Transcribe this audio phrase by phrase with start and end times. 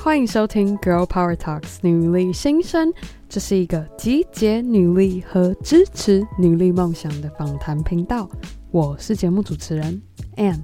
[0.00, 2.92] 欢迎收听《Girl Power Talks》女力新生，
[3.28, 8.30] 这是一个集结女力和支持女力梦想的访谈频道。
[8.70, 10.00] 我是节目主持人
[10.36, 10.60] Anne。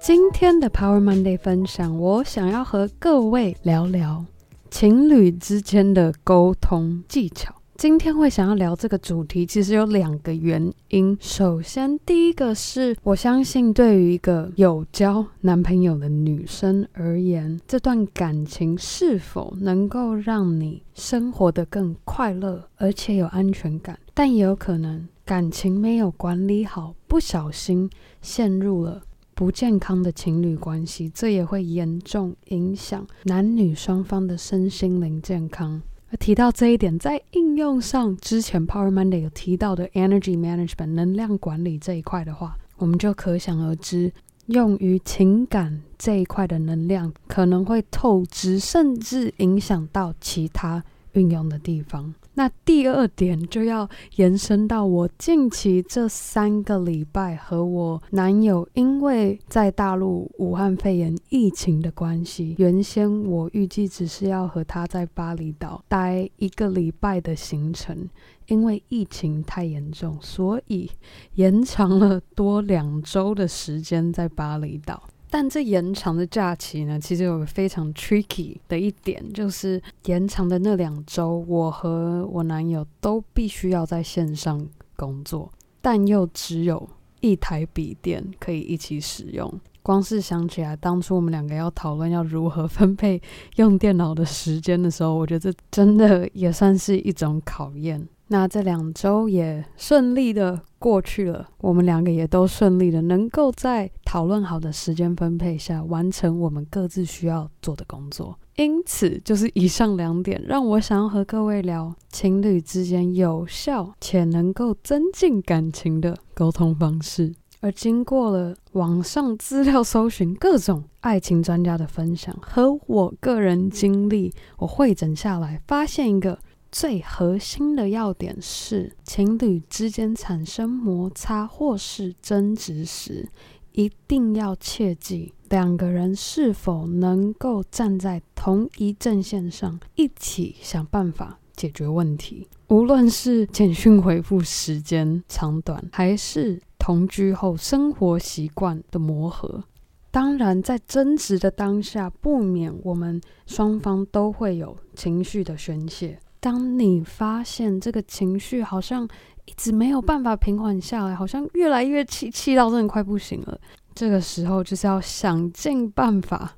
[0.00, 4.26] 今天的 Power Monday 分享，我想要和各位聊聊
[4.70, 7.54] 情侣之间的沟通技巧。
[7.78, 11.16] 今天会想要聊这个主题，其实有两个原因。
[11.20, 27.88] 首先，第一个是我相信，对于一个有交男朋友的女生而言，这段感情是否能够让你生活得更快乐，而且有安全感，但也有可能感情没有管理好，不小心
[28.20, 29.00] 陷入了
[29.36, 35.80] 不健康的情侣关系，这也会严重影响男女双方的身心灵健康。
[36.16, 44.10] 提到这一点，在应用上，之前 Power Monday 有提到的 Energy Management 能量管理这一块的话，我们就可想而知，
[44.46, 52.14] 用于情感这一块的能量可能会透支，甚至影响到其他运用的地方。
[52.34, 68.08] 那第二点就要延伸到我近期这三个礼拜和我男友，因为在大陆武汉肺炎疫情的关系，原先我预计只是要和他在巴厘岛待一个礼拜的行程，
[68.46, 70.88] 因为疫情太严重，所以
[71.34, 75.02] 延长了多两周的时间在巴厘岛。
[75.30, 84.66] 但这延长的假期呢，其实有个非常 tricky 的一点，就是延长的那两周，我和我男友都必须要在线上
[84.96, 86.88] 工作，但又只有
[87.20, 89.52] 一台笔电可以一起使用。
[89.82, 93.20] 光是想起来，当初我们两个要讨论要如何分配
[93.56, 98.06] 用电脑的时间的时候，我觉得这真的也算是一种考验。
[98.30, 108.38] 那这两周也顺利的过去了，我们两个也都顺利的能够在讨论好的时间分配下完成我们各自需要做的工作。
[108.56, 117.34] 因此，就是以上两点让我想要和各位聊情侣之间有效且能够增进感情的沟通方式。
[117.60, 126.38] 而经过了网上资料搜寻、各种爱情专家的分享和我个人经历，我会诊下来，发现一个。
[126.70, 133.28] 最核心的要点是，情侣之间产生摩擦或是争执时，
[133.72, 142.46] 一定要切记两个人是否能够站在同一阵线上，一起想办法解决问题。
[142.68, 149.64] 无论是简讯回复时间长短，还是同居后生活习惯的磨合，
[150.10, 156.20] 当然在争执的当下，不免我们双方都会有情绪的宣泄。
[156.40, 159.08] 当你发现这个情绪好像
[159.46, 163.60] 一直没有办法平缓下来，好像越来越气，气到真的快不行了，
[163.94, 166.54] 这个时候就是要想尽办法。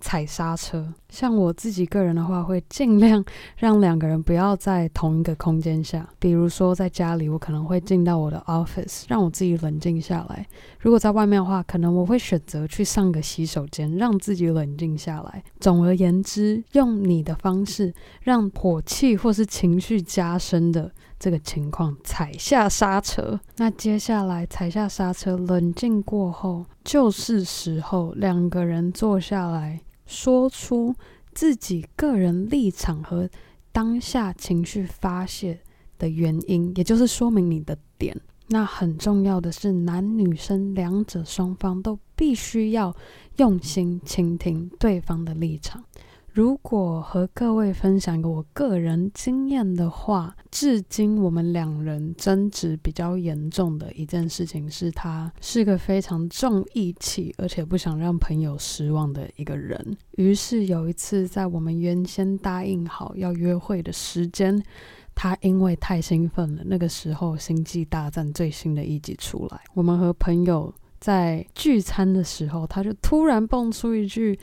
[0.00, 3.24] 踩刹车，像我自己个人的话，会尽量
[3.56, 6.08] 让两个人不要在同一个空间下。
[6.18, 10.44] 比如说在家里，我可能会进到我的 office，让我自己冷静下来；
[10.80, 15.44] 如果在外面的话，可能我会选择去上个洗手间，让自己冷静下来。
[15.60, 23.38] 总而言之，用你的方式让火气或是情绪加深的这个情况踩下刹车。
[23.56, 29.80] 那接下来踩下刹车，冷静过后，就是时候两个人坐下来。
[30.06, 30.94] 说出
[31.32, 33.28] 自己个人立场和
[33.72, 35.60] 当下情绪发泄
[35.98, 38.20] 的原因，也就是说明你的点。
[38.48, 42.94] 那很重要的是，男女生两者双方都必须要
[43.38, 45.82] 用心倾听对方的立场。
[46.34, 59.96] 如果和各位分享一个我个人经验的话，至今我们两人争执比较严重的一件事情是，他是个非常重义气，而且不想让朋友失望的一个人。
[60.16, 64.60] 于是有一次，在我们原先答应好要约会的时间，
[65.14, 74.36] 他因为太兴奋了，那个时候《星际大战》最新的一集出来，我们和朋友在聚餐的时候，他就突然蹦出一句。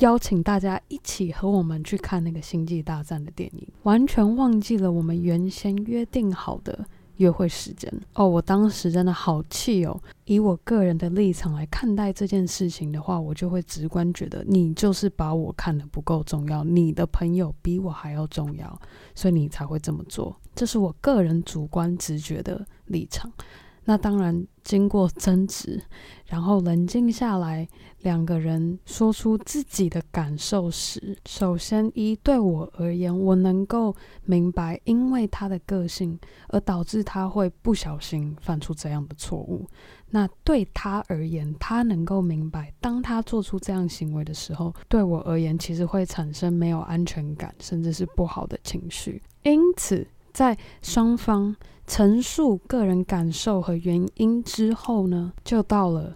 [0.00, 6.86] 邀请大家一起和我们去看那个《星际大战》的电影，完全忘记了我们原先约定好的
[7.16, 7.92] 约会时间。
[8.14, 10.00] 哦，我当时真的好气哦！
[10.24, 18.80] 以我个人的立场来看待这件事情的话，我就会直观觉得你就是把我看得不够重要，你的朋友比我还要重要，
[19.16, 20.36] 所以你才会这么做。
[20.54, 23.32] 这是我个人主观直觉的立场。
[23.88, 25.82] 那当然，经过争执，
[26.26, 27.66] 然后冷静下来，
[28.00, 33.96] 两个人说出自己的感受时，首先一对我而言，我能够
[34.26, 39.66] 明白，因为他的个性而导致他会不小心犯出这样的错误。
[40.10, 49.22] 那对他而言，他能够明白，当他做出这样行为的时候，对我而言，其实会产生没有安全感，甚至是不好的情绪。
[49.44, 51.56] 因此，在双方
[51.88, 56.14] 陈述个人感受和原因之后呢，就到了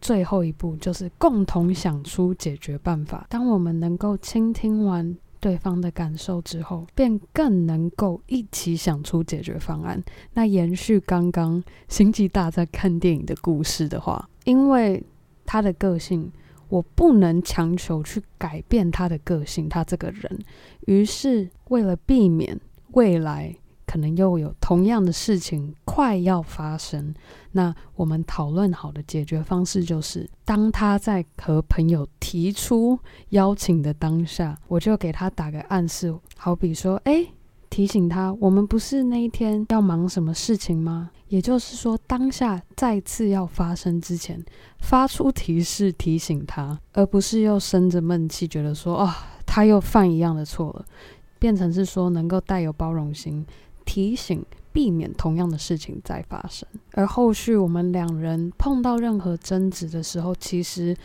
[0.00, 3.26] 最后一步，就是共同想出解决办法。
[3.28, 10.02] 当我们能够倾听完对方的感受之后，便更能够一起想出解决方案。
[10.32, 15.04] 那延续刚刚星际大战看电影的故事的话，因为
[15.44, 16.32] 他的个性，
[16.70, 20.38] 我不能强求去改变他的个性，他这个人。
[20.86, 22.58] 于是，为了避免
[22.92, 23.54] 未来，
[23.90, 27.12] 可能又有同样的事情快要发生，
[27.50, 32.96] 那我们讨论好的解决方式就是，当他在和朋友提出
[33.30, 37.26] 邀请的当下，我就给他打个暗示，好比说，诶，
[37.68, 41.10] 提醒他，我们不是那一天要忙什么事情吗？
[41.26, 44.40] 也就是说，当下再次要发生之前，
[44.78, 49.10] 发出提示提醒他，而不是又生着闷气，觉得说，哦，
[49.44, 50.84] 他又犯一样的错了，
[51.40, 53.44] 变成是说能够带有包容心。
[53.90, 54.40] 提醒，
[54.72, 56.68] 避免同样的事情再发生。
[56.92, 60.96] 而后续我们两人碰到任何争执的时候，其实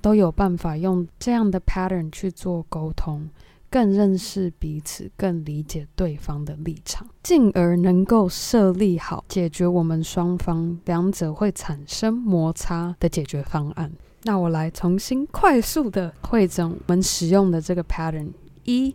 [0.00, 3.28] 都有办法用这样的 pattern 去做沟通，
[3.70, 13.92] 更认识彼此，更理解对方的立场，进而能够设立好解决我们双方两者会产生摩擦的解决方案。
[14.24, 18.30] 那我来重新快速的汇总我们使用的这个 pattern
[18.64, 18.92] 一。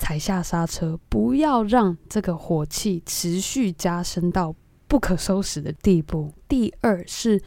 [0.00, 4.56] 踩下刹车，不要让这个火气持续加深到
[4.88, 6.32] 不可收拾的地步。
[6.48, 7.40] 第二是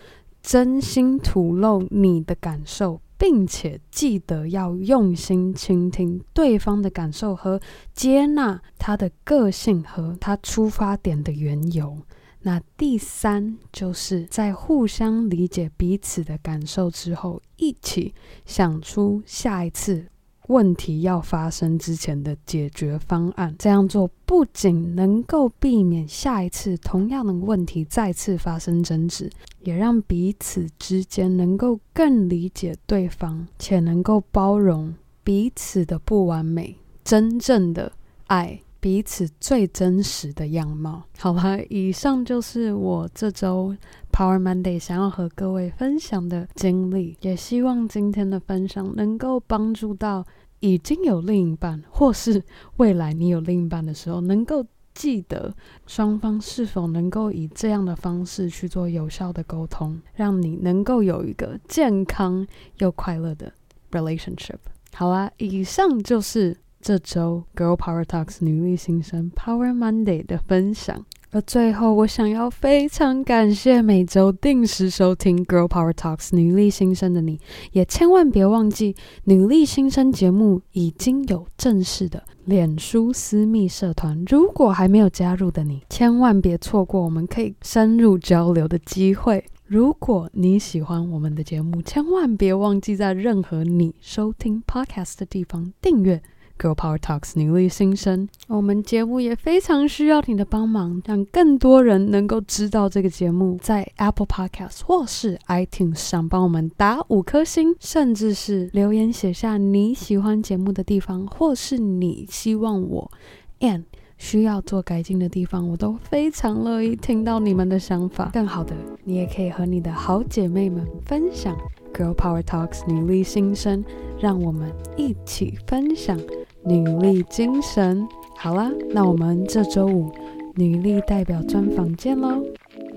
[0.43, 7.59] 真心吐露你的感受，并且记得要用心倾听对方的感受和
[7.91, 11.97] 接纳他的个性和他出发点的缘由。
[12.43, 18.13] 那第三就是在互相理解彼此的感受之后，一起
[18.45, 20.05] 想出下一次。
[20.47, 29.29] 问题要发生之前的解决方案，这样做不仅能够避免下一次同样的问题再次发生争执，
[29.61, 34.93] 也让彼此之间能够更理解对方，且能够包容
[35.23, 37.93] 彼此的不完美，真正的
[38.27, 41.03] 爱彼此最真实的样貌。
[41.17, 43.73] 好吧，以上就是我这周
[44.11, 50.25] Power Monday 想要和各位分享的经历，也希望今天的分享能够帮助到
[50.59, 52.43] 已经有另一半，或是
[52.75, 55.55] 未来你有另一半的时候，能够记得
[55.87, 62.45] 双方是否能够以这样的方式去做有效的沟通，让你能够有一个健康
[62.79, 63.53] 又快乐的
[63.91, 64.57] relationship。
[64.93, 66.57] 好啦，以上就是。
[66.83, 77.39] 这周 Girl Power Talks 女力新生 Power Monday 的分享，而最后我想要非常感谢每周定时收听 Girl Power Talks 女力新生的你，
[77.71, 89.45] 也千万别忘记女力新生节目已经有正式的脸书私密社团，如果还没有加入的你，千万别错过我们可以深入交流的机会。
[89.65, 96.21] 如果你喜欢我们的节目，千万别忘记在任何你收听 Podcast 的地方订阅。
[96.59, 103.57] Girl Power Talks 女力新生，我们节目也非常需要你的帮忙，让更多人能够知道这个节目。
[103.61, 113.11] 在 Apple Podcast 或是 iTunes 上帮我们打五颗星，甚至是留言写下你喜欢节目的地方，或是你希望我
[113.59, 113.83] and
[114.17, 118.29] 需要做改进的地方，我都非常乐意听到你们的想法。
[118.31, 118.73] 更好的，
[119.03, 121.57] 你也可以和你的好姐妹们分享
[121.93, 123.83] Girl Power Talks 女力新生，
[124.19, 126.17] 让我们一起分享。
[126.65, 130.11] 女力精神，好啦，那我们这周五
[130.55, 132.43] 女力代表专访见喽，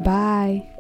[0.05, 0.76] 拜。